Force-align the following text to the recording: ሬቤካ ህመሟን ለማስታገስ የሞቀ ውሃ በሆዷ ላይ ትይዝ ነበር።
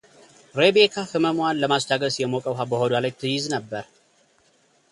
ሬቤካ 0.59 0.95
ህመሟን 1.11 1.59
ለማስታገስ 1.63 2.15
የሞቀ 2.19 2.45
ውሃ 2.51 2.59
በሆዷ 2.71 2.91
ላይ 3.03 3.13
ትይዝ 3.19 3.45
ነበር። 3.55 3.85